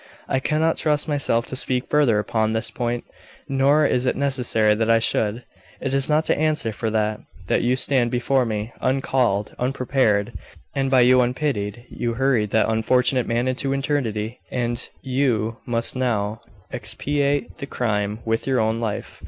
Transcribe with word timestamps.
I 0.27 0.39
cannot 0.39 0.77
trust 0.77 1.07
myself 1.07 1.45
to 1.45 1.55
speak 1.55 1.87
further 1.87 2.17
upon 2.17 2.53
this 2.53 2.71
point, 2.71 3.03
nor 3.47 3.85
is 3.85 4.07
it 4.07 4.15
necessary 4.15 4.73
that 4.73 4.89
I 4.89 4.97
should; 4.97 5.43
it 5.79 5.93
is 5.93 6.09
not 6.09 6.25
to 6.25 6.37
answer 6.39 6.73
for 6.73 6.89
that, 6.89 7.19
that 7.45 7.61
you 7.61 7.75
stand 7.75 8.09
before 8.09 8.43
me. 8.43 8.73
Uncalled, 8.81 9.53
unprepared, 9.59 10.33
and 10.73 10.89
by 10.89 11.01
you 11.01 11.21
unpitied, 11.21 11.85
you 11.87 12.15
hurried 12.15 12.49
that 12.49 12.67
unfortunate 12.67 13.27
man 13.27 13.47
into 13.47 13.73
eternity, 13.73 14.39
and 14.49 14.89
you 15.03 15.57
must 15.67 15.95
now 15.95 16.41
expiate 16.73 17.59
the 17.59 17.67
crime 17.67 18.21
with 18.25 18.47
your 18.47 18.59
own 18.59 18.79
life. 18.79 19.19